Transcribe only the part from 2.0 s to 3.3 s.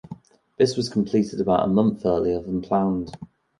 earlier than planned.